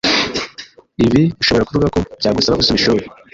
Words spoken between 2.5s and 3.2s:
gusubira ishuri,